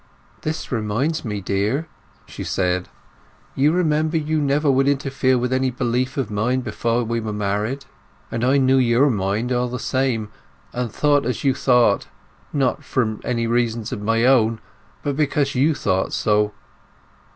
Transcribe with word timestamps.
"This 0.41 0.71
reminds 0.71 1.23
me, 1.23 1.41
dear," 1.41 1.87
she 2.25 2.43
said. 2.43 2.89
"You 3.53 3.71
remember 3.71 4.17
you 4.17 4.41
never 4.41 4.71
would 4.71 4.87
interfere 4.87 5.37
with 5.37 5.53
any 5.53 5.69
belief 5.69 6.17
of 6.17 6.31
mine 6.31 6.61
before 6.61 7.03
we 7.03 7.19
were 7.19 7.31
married? 7.31 7.85
But 8.31 8.43
I 8.43 8.57
knew 8.57 8.79
your 8.79 9.11
mind 9.11 9.51
all 9.51 9.67
the 9.67 9.77
same, 9.77 10.29
and 10.73 10.89
I 10.89 10.91
thought 10.91 11.27
as 11.27 11.43
you 11.43 11.53
thought—not 11.53 12.83
from 12.83 13.21
any 13.23 13.45
reasons 13.45 13.91
of 13.91 14.01
my 14.01 14.25
own, 14.25 14.59
but 15.03 15.15
because 15.15 15.53
you 15.53 15.75
thought 15.75 16.13
so. 16.13 16.51